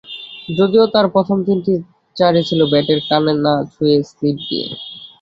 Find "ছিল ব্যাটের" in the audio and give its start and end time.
2.49-2.99